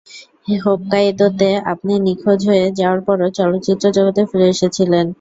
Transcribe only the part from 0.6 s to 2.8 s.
হোক্কাইদোতে আপনি নিখোঁজ হয়ে